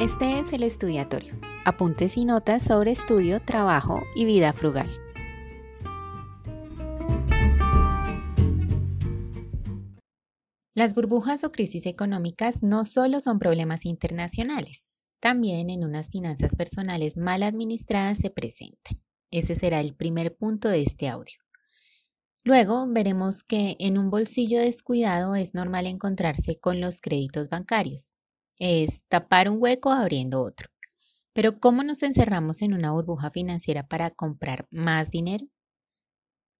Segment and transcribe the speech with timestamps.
[0.00, 1.34] Este es el estudiatorio.
[1.64, 4.88] Apuntes y notas sobre estudio, trabajo y vida frugal.
[10.72, 17.16] Las burbujas o crisis económicas no solo son problemas internacionales, también en unas finanzas personales
[17.16, 19.02] mal administradas se presentan.
[19.32, 21.40] Ese será el primer punto de este audio.
[22.44, 28.14] Luego veremos que en un bolsillo descuidado es normal encontrarse con los créditos bancarios.
[28.58, 30.68] Es tapar un hueco abriendo otro.
[31.32, 35.46] Pero ¿cómo nos encerramos en una burbuja financiera para comprar más dinero?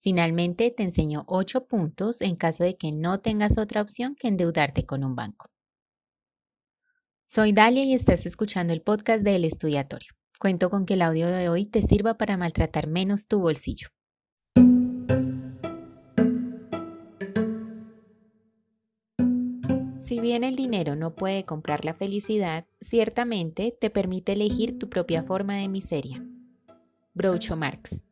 [0.01, 4.87] Finalmente te enseño ocho puntos en caso de que no tengas otra opción que endeudarte
[4.87, 5.51] con un banco.
[7.27, 10.13] Soy Dalia y estás escuchando el podcast del Estudiatorio.
[10.39, 13.89] Cuento con que el audio de hoy te sirva para maltratar menos tu bolsillo.
[20.09, 25.23] Si bien el dinero no puede comprar la felicidad, ciertamente te permite elegir tu propia
[25.23, 26.27] forma de miseria.
[27.13, 28.07] Groucho Marx.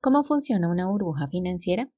[0.00, 1.88] ¿Cómo funciona una burbuja financiera?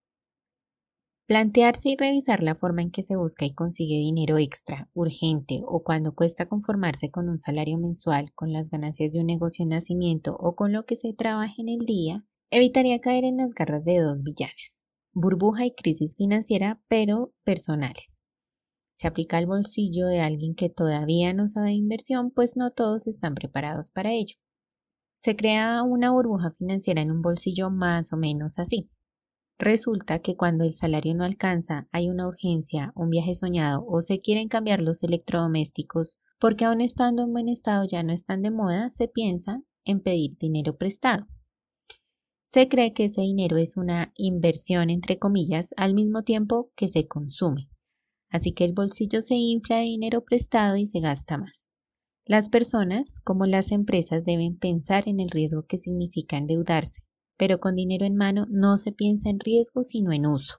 [1.27, 5.83] Plantearse y revisar la forma en que se busca y consigue dinero extra, urgente o
[5.83, 10.37] cuando cuesta conformarse con un salario mensual, con las ganancias de un negocio en nacimiento
[10.39, 14.01] o con lo que se trabaja en el día, evitaría caer en las garras de
[14.01, 18.21] dos villanes, burbuja y crisis financiera, pero personales.
[18.95, 23.35] Se aplica al bolsillo de alguien que todavía no sabe inversión, pues no todos están
[23.35, 24.37] preparados para ello
[25.23, 28.91] se crea una burbuja financiera en un bolsillo más o menos así.
[29.57, 34.21] Resulta que cuando el salario no alcanza, hay una urgencia, un viaje soñado o se
[34.21, 38.91] quieren cambiar los electrodomésticos porque aún estando en buen estado ya no están de moda,
[38.91, 41.29] se piensa en pedir dinero prestado.
[42.53, 47.09] Se cree que ese dinero es una inversión entre comillas al mismo tiempo que se
[47.09, 47.71] consume.
[48.29, 51.73] Así que el bolsillo se infla de dinero prestado y se gasta más.
[52.27, 57.05] Las personas, como las empresas, deben pensar en el riesgo que significa endeudarse,
[57.39, 60.59] pero con dinero en mano no se piensa en riesgo sino en uso.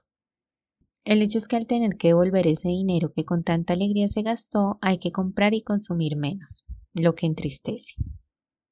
[1.04, 4.22] El hecho es que al tener que devolver ese dinero que con tanta alegría se
[4.22, 7.94] gastó, hay que comprar y consumir menos, lo que entristece.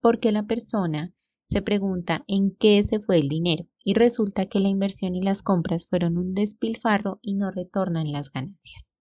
[0.01, 1.15] Porque la persona
[1.53, 5.43] se pregunta en qué se fue el dinero y resulta que la inversión y las
[5.43, 8.97] compras fueron un despilfarro y no retornan las ganancias.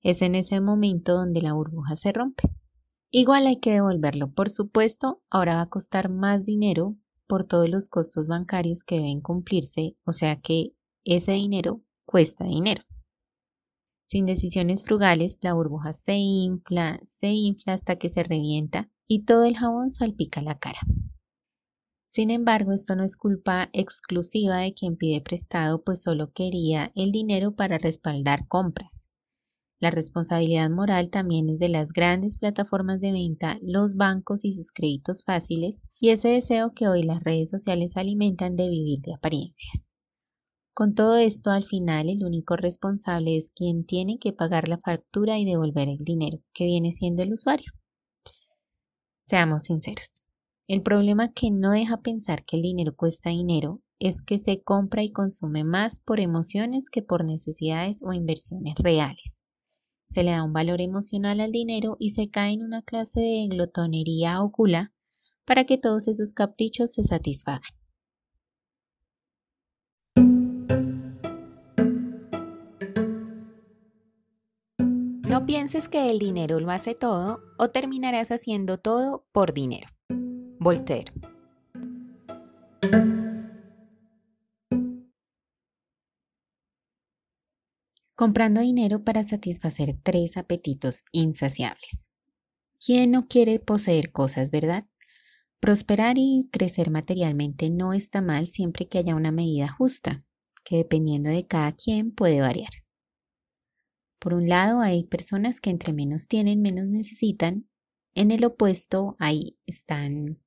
[0.00, 2.48] Es en ese momento donde la burbuja se rompe.
[3.10, 4.32] Igual hay que devolverlo.
[4.32, 9.20] Por supuesto, ahora va a costar más dinero por todos los costos bancarios que deben
[9.20, 10.74] cumplirse, o sea que
[11.04, 12.82] ese dinero cuesta dinero.
[14.04, 19.44] Sin decisiones frugales, la burbuja se infla, se infla hasta que se revienta y todo
[19.44, 20.80] el jabón salpica la cara.
[22.12, 27.10] Sin embargo, esto no es culpa exclusiva de quien pide prestado, pues solo quería el
[27.10, 29.08] dinero para respaldar compras.
[29.80, 34.72] La responsabilidad moral también es de las grandes plataformas de venta, los bancos y sus
[34.72, 39.96] créditos fáciles, y ese deseo que hoy las redes sociales alimentan de vivir de apariencias.
[40.74, 45.38] Con todo esto, al final, el único responsable es quien tiene que pagar la factura
[45.38, 47.72] y devolver el dinero, que viene siendo el usuario.
[49.22, 50.21] Seamos sinceros.
[50.68, 55.02] El problema que no deja pensar que el dinero cuesta dinero es que se compra
[55.02, 59.42] y consume más por emociones que por necesidades o inversiones reales
[60.12, 63.46] se le da un valor emocional al dinero y se cae en una clase de
[63.48, 64.52] glotonería o
[65.46, 67.62] para que todos esos caprichos se satisfagan.
[75.26, 79.88] No pienses que el dinero lo hace todo o terminarás haciendo todo por dinero.
[80.62, 81.12] Voltaire.
[88.22, 92.12] comprando dinero para satisfacer tres apetitos insaciables.
[92.78, 94.86] ¿Quién no quiere poseer cosas, verdad?
[95.58, 100.24] Prosperar y crecer materialmente no está mal siempre que haya una medida justa,
[100.64, 102.70] que dependiendo de cada quien puede variar.
[104.20, 107.68] Por un lado, hay personas que entre menos tienen, menos necesitan.
[108.14, 110.38] En el opuesto, ahí están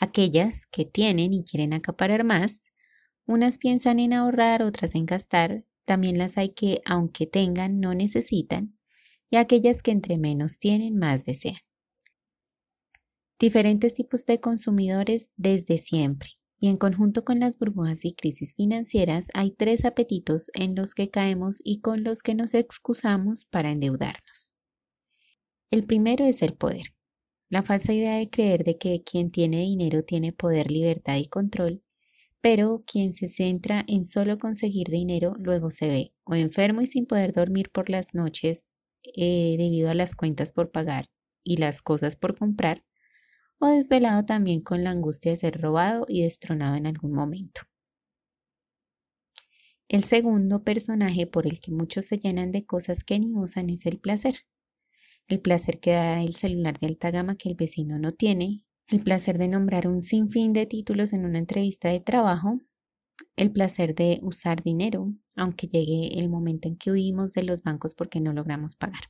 [0.00, 2.62] aquellas que tienen y quieren acaparar más.
[3.26, 8.78] Unas piensan en ahorrar, otras en gastar, también las hay que, aunque tengan, no necesitan,
[9.28, 11.60] y aquellas que entre menos tienen, más desean.
[13.38, 19.28] Diferentes tipos de consumidores desde siempre, y en conjunto con las burbujas y crisis financieras
[19.34, 24.54] hay tres apetitos en los que caemos y con los que nos excusamos para endeudarnos.
[25.70, 26.86] El primero es el poder.
[27.50, 31.82] La falsa idea de creer de que quien tiene dinero tiene poder, libertad y control
[32.40, 37.06] pero quien se centra en solo conseguir dinero luego se ve o enfermo y sin
[37.06, 41.06] poder dormir por las noches eh, debido a las cuentas por pagar
[41.42, 42.84] y las cosas por comprar,
[43.58, 47.62] o desvelado también con la angustia de ser robado y destronado en algún momento.
[49.88, 53.86] El segundo personaje por el que muchos se llenan de cosas que ni usan es
[53.86, 54.46] el placer.
[55.30, 59.00] El placer que da el celular de alta gama que el vecino no tiene, el
[59.00, 62.58] placer de nombrar un sinfín de títulos en una entrevista de trabajo,
[63.36, 67.94] el placer de usar dinero, aunque llegue el momento en que huimos de los bancos
[67.94, 69.02] porque no logramos pagar.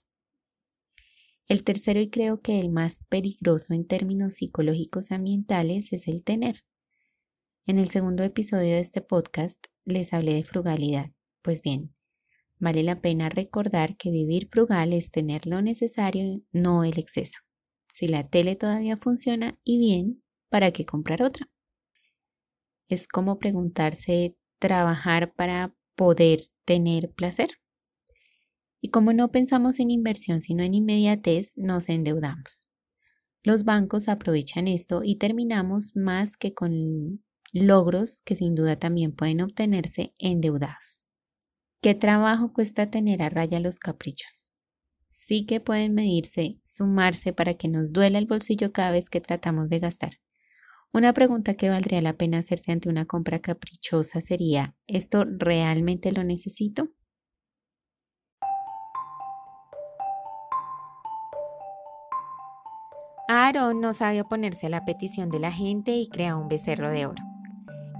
[1.48, 6.66] El tercero y creo que el más peligroso en términos psicológicos ambientales es el tener.
[7.64, 11.12] En el segundo episodio de este podcast les hablé de frugalidad.
[11.40, 11.94] Pues bien,
[12.60, 17.40] vale la pena recordar que vivir frugal es tener lo necesario, no el exceso.
[17.88, 21.50] Si la tele todavía funciona y bien, ¿para qué comprar otra?
[22.88, 27.50] Es como preguntarse, ¿trabajar para poder tener placer?
[28.80, 32.70] Y como no pensamos en inversión sino en inmediatez, nos endeudamos.
[33.42, 39.40] Los bancos aprovechan esto y terminamos más que con logros que sin duda también pueden
[39.40, 41.09] obtenerse endeudados.
[41.82, 44.52] ¿Qué trabajo cuesta tener a raya los caprichos?
[45.06, 49.70] Sí que pueden medirse, sumarse para que nos duela el bolsillo cada vez que tratamos
[49.70, 50.20] de gastar.
[50.92, 56.22] Una pregunta que valdría la pena hacerse ante una compra caprichosa sería, ¿esto realmente lo
[56.22, 56.88] necesito?
[63.26, 67.06] Aarón no sabe oponerse a la petición de la gente y crea un becerro de
[67.06, 67.29] oro.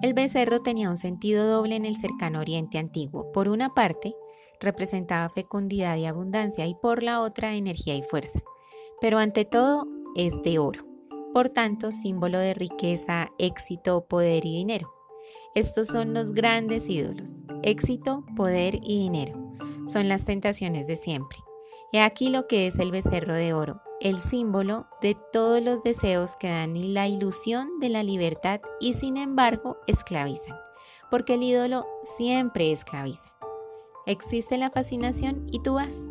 [0.03, 3.31] El becerro tenía un sentido doble en el cercano Oriente antiguo.
[3.33, 4.15] Por una parte,
[4.59, 8.41] representaba fecundidad y abundancia y por la otra energía y fuerza.
[9.01, 9.87] Pero ante todo
[10.17, 10.87] es de oro.
[11.35, 14.91] Por tanto, símbolo de riqueza, éxito, poder y dinero.
[15.55, 17.45] Estos son los grandes ídolos.
[17.63, 19.39] Éxito, poder y dinero.
[19.87, 21.39] Son las tentaciones de siempre.
[21.93, 26.37] Y aquí lo que es el becerro de oro el símbolo de todos los deseos
[26.37, 30.57] que dan la ilusión de la libertad y sin embargo esclavizan,
[31.11, 33.31] porque el ídolo siempre esclaviza.
[34.07, 36.09] Existe la fascinación y tú vas.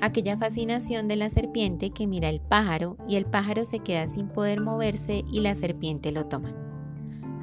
[0.00, 4.28] Aquella fascinación de la serpiente que mira el pájaro y el pájaro se queda sin
[4.28, 6.54] poder moverse y la serpiente lo toma.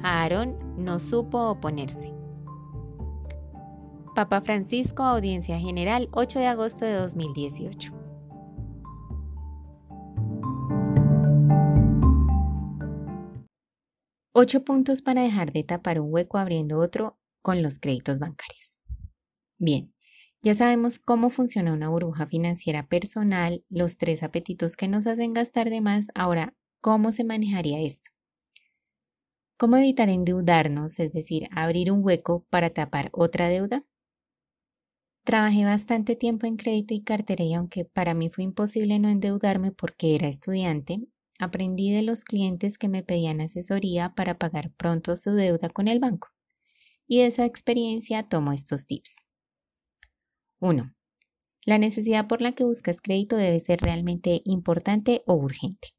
[0.02, 2.17] Aarón no supo oponerse.
[4.18, 7.92] Papa Francisco, Audiencia General, 8 de agosto de 2018.
[14.32, 18.80] Ocho puntos para dejar de tapar un hueco abriendo otro con los créditos bancarios.
[19.56, 19.94] Bien,
[20.42, 25.70] ya sabemos cómo funciona una burbuja financiera personal, los tres apetitos que nos hacen gastar
[25.70, 26.08] de más.
[26.16, 28.10] Ahora, ¿cómo se manejaría esto?
[29.56, 33.84] ¿Cómo evitar endeudarnos, es decir, abrir un hueco para tapar otra deuda?
[35.28, 39.72] Trabajé bastante tiempo en crédito y cartera y aunque para mí fue imposible no endeudarme
[39.72, 41.02] porque era estudiante,
[41.40, 46.00] Aprendí de los clientes que me pedían asesoría para pagar pronto su deuda con el
[46.00, 46.28] banco.
[47.06, 49.28] Y de esa experiencia tomo estos tips.
[50.58, 50.92] 1.
[51.64, 55.90] La necesidad por la que buscas crédito debe ser realmente importante o urgente.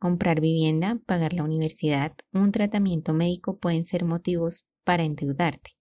[0.00, 5.76] Comprar vivienda, pagar la universidad, un tratamiento médico pueden ser motivos para endeudarte.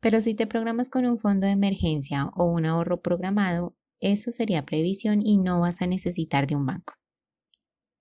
[0.00, 4.64] Pero si te programas con un fondo de emergencia o un ahorro programado, eso sería
[4.64, 6.94] previsión y no vas a necesitar de un banco.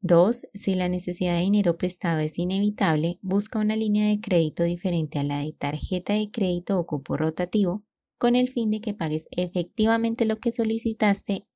[0.01, 0.47] 2.
[0.53, 5.23] Si la necesidad de dinero prestado es inevitable, busca una línea de crédito diferente a
[5.23, 7.83] la de tarjeta de crédito o cupo rotativo
[8.17, 11.47] con el fin de que pagues efectivamente lo que solicitaste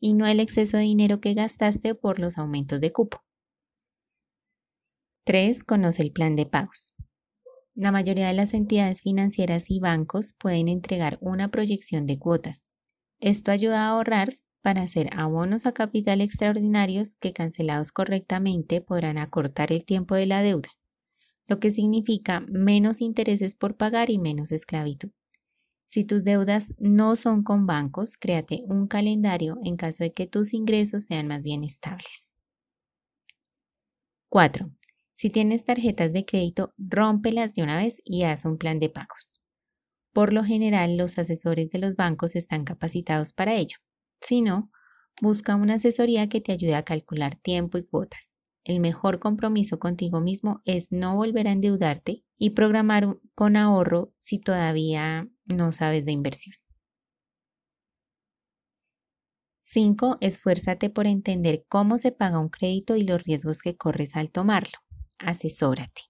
[0.00, 3.22] y no el exceso de dinero que gastaste por los aumentos de cupo.
[5.24, 5.64] 3.
[5.64, 6.94] Conoce el plan de pagos.
[7.76, 12.70] La mayoría de las entidades financieras y bancos pueden entregar una proyección de cuotas.
[13.20, 19.72] Esto ayuda a ahorrar para hacer abonos a capital extraordinarios que cancelados correctamente podrán acortar
[19.72, 20.70] el tiempo de la deuda,
[21.46, 25.10] lo que significa menos intereses por pagar y menos esclavitud.
[25.84, 30.54] Si tus deudas no son con bancos, créate un calendario en caso de que tus
[30.54, 32.36] ingresos sean más bien estables.
[34.30, 34.70] 4.
[35.16, 39.42] Si tienes tarjetas de crédito, rómpelas de una vez y haz un plan de pagos.
[40.12, 43.78] Por lo general, los asesores de los bancos están capacitados para ello.
[44.20, 44.70] Si no,
[45.22, 48.36] busca una asesoría que te ayude a calcular tiempo y cuotas.
[48.62, 54.38] El mejor compromiso contigo mismo es no volver a endeudarte y programar con ahorro si
[54.38, 56.56] todavía no sabes de inversión.
[59.62, 60.18] 5.
[60.20, 64.85] Esfuérzate por entender cómo se paga un crédito y los riesgos que corres al tomarlo.
[65.18, 66.02] Asesórate.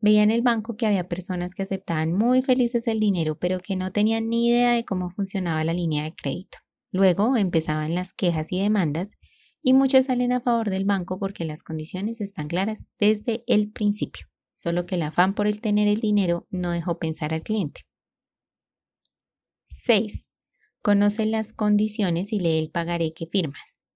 [0.00, 3.74] Veía en el banco que había personas que aceptaban muy felices el dinero, pero que
[3.74, 6.58] no tenían ni idea de cómo funcionaba la línea de crédito.
[6.92, 9.14] Luego empezaban las quejas y demandas
[9.62, 14.28] y muchos salen a favor del banco porque las condiciones están claras desde el principio,
[14.54, 17.82] solo que el afán por el tener el dinero no dejó pensar al cliente.
[19.66, 20.28] 6.
[20.80, 23.87] Conoce las condiciones y lee el pagaré que firmas.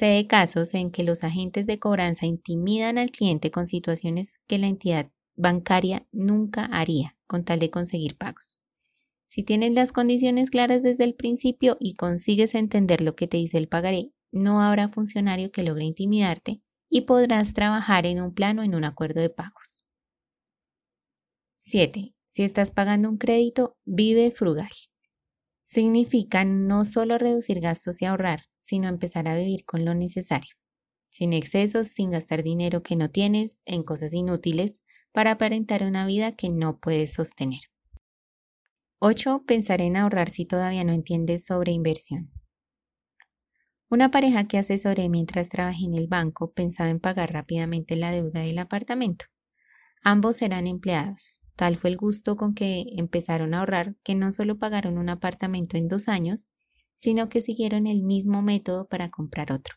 [0.00, 4.56] Sé de casos en que los agentes de cobranza intimidan al cliente con situaciones que
[4.56, 8.62] la entidad bancaria nunca haría con tal de conseguir pagos.
[9.26, 13.58] Si tienes las condiciones claras desde el principio y consigues entender lo que te dice
[13.58, 18.74] el pagaré, no habrá funcionario que logre intimidarte y podrás trabajar en un plano en
[18.74, 19.84] un acuerdo de pagos.
[21.56, 22.14] 7.
[22.26, 24.70] Si estás pagando un crédito, vive frugal.
[25.62, 30.54] Significa no solo reducir gastos y ahorrar, sino empezar a vivir con lo necesario,
[31.08, 34.80] sin excesos, sin gastar dinero que no tienes en cosas inútiles
[35.12, 37.60] para aparentar una vida que no puedes sostener.
[39.00, 39.44] 8.
[39.46, 42.30] Pensar en ahorrar si todavía no entiendes sobre inversión.
[43.88, 48.42] Una pareja que asesoré mientras trabajé en el banco pensaba en pagar rápidamente la deuda
[48.42, 49.24] del apartamento.
[50.02, 51.42] Ambos eran empleados.
[51.56, 55.76] Tal fue el gusto con que empezaron a ahorrar que no solo pagaron un apartamento
[55.76, 56.52] en dos años,
[57.00, 59.76] sino que siguieron el mismo método para comprar otro.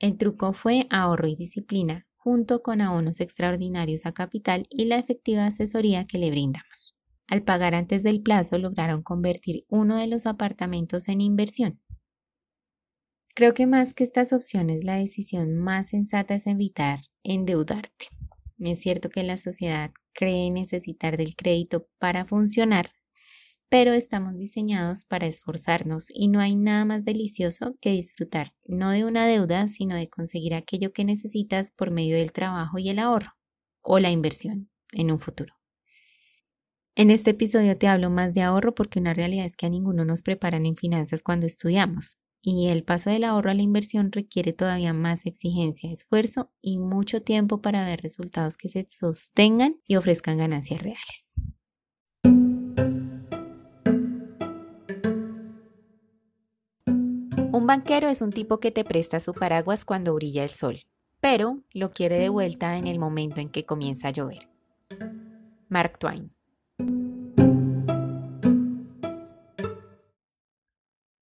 [0.00, 5.46] El truco fue ahorro y disciplina, junto con abonos extraordinarios a capital y la efectiva
[5.46, 6.96] asesoría que le brindamos.
[7.28, 11.80] Al pagar antes del plazo lograron convertir uno de los apartamentos en inversión.
[13.36, 18.06] Creo que más que estas opciones, la decisión más sensata es evitar endeudarte.
[18.58, 22.90] Es cierto que la sociedad cree necesitar del crédito para funcionar,
[23.68, 29.04] pero estamos diseñados para esforzarnos y no hay nada más delicioso que disfrutar no de
[29.04, 33.32] una deuda, sino de conseguir aquello que necesitas por medio del trabajo y el ahorro
[33.82, 35.54] o la inversión en un futuro.
[36.94, 40.04] En este episodio te hablo más de ahorro porque una realidad es que a ninguno
[40.04, 42.18] nos preparan en finanzas cuando estudiamos
[42.48, 47.20] y el paso del ahorro a la inversión requiere todavía más exigencia, esfuerzo y mucho
[47.20, 51.34] tiempo para ver resultados que se sostengan y ofrezcan ganancias reales.
[57.66, 60.86] Un banquero es un tipo que te presta su paraguas cuando brilla el sol,
[61.20, 64.48] pero lo quiere de vuelta en el momento en que comienza a llover.
[65.68, 66.30] Mark Twain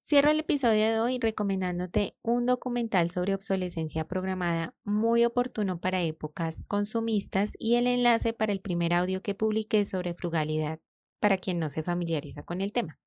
[0.03, 6.63] Cierro el episodio de hoy recomendándote un documental sobre obsolescencia programada muy oportuno para épocas
[6.69, 10.79] consumistas y el enlace para el primer audio que publiqué sobre frugalidad
[11.21, 12.99] para quien no se familiariza con el tema.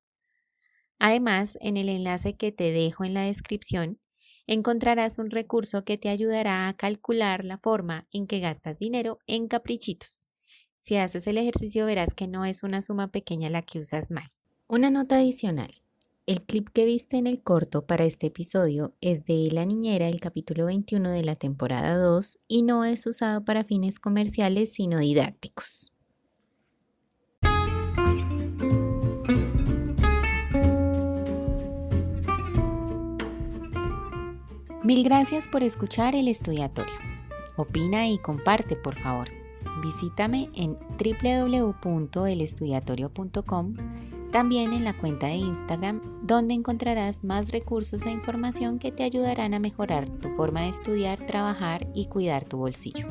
[0.98, 3.98] Además, en el enlace que te dejo en la descripción,
[4.46, 9.46] encontrarás un recurso que te ayudará a calcular la forma en que gastas dinero en
[9.46, 10.28] caprichitos.
[10.78, 14.28] Si haces el ejercicio verás que no es una suma pequeña la que usas mal.
[14.68, 15.82] Una nota adicional.
[16.26, 20.20] El clip que viste en el corto para este episodio es de La Niñera, el
[20.20, 25.94] capítulo 21 de la temporada 2, y no es usado para fines comerciales, sino didácticos.
[34.88, 36.94] Mil gracias por escuchar el estudiatorio.
[37.56, 39.28] Opina y comparte, por favor.
[39.82, 43.74] Visítame en www.elestudiatorio.com
[44.32, 49.52] también en la cuenta de Instagram, donde encontrarás más recursos e información que te ayudarán
[49.52, 53.08] a mejorar tu forma de estudiar, trabajar y cuidar tu bolsillo.